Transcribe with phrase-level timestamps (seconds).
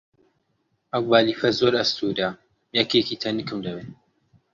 [0.91, 2.29] ئەو بالیفە زۆر ئەستوورە،
[2.79, 3.83] یەکێکی تەنکم دەوێ.